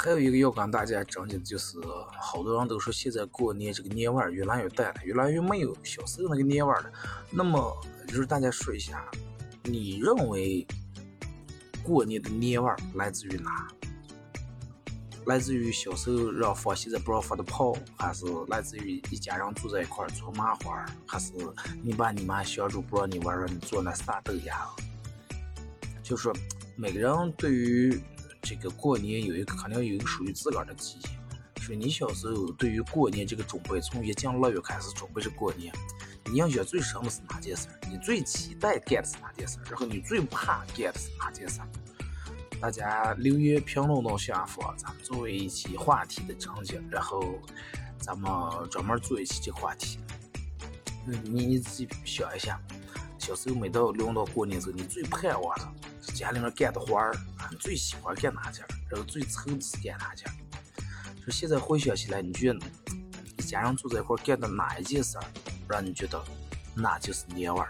[0.00, 1.76] 还有一个要跟大家讲的，就是
[2.20, 6.92] 好多人都说现在过年这个年味儿越来越淡了，越来越没有小时候那个年味儿了。
[7.32, 9.04] 那么就是大家说一下，
[9.64, 10.64] 你认为
[11.82, 13.66] 过年的年味儿来自于哪？
[15.26, 21.32] 来自于小时候让放现在不让放的炮，还是来自于一家人住在一块儿搓麻花，还是
[21.82, 24.64] 你爸你妈相处不让你玩，让你做那啥豆芽？
[26.04, 26.32] 就说
[26.76, 28.00] 每个人对于
[28.48, 31.60] 这个过年有一个肯定有一个属于自个儿的记忆。
[31.60, 35.70] 说你小时候对于过年这个准备，从一进腊月开始准备着过年，
[36.24, 37.68] 你印象最深的是哪件事？
[37.90, 39.58] 你最期待干的是哪件事？
[39.68, 41.60] 然后你最怕干的是哪件事？
[42.58, 47.22] 大家留言评论到下方，咱们作为一期话题的场景，然后
[48.00, 48.30] 咱们
[48.70, 49.98] 专门做一期这个话题。
[51.06, 52.58] 嗯你你自己想一下，
[53.28, 55.68] 小时候每到聊到过年时候，你最盼望的
[56.00, 57.14] 是家里面干的活儿，
[57.50, 58.64] 你最喜欢干哪件？
[58.88, 60.26] 然后最愁的是干哪件？
[61.26, 62.58] 就现在回想起来，你觉得
[63.36, 65.24] 一家人住在一块干的哪一件事儿，
[65.68, 66.18] 让你觉得
[66.74, 67.68] 那就是年味儿？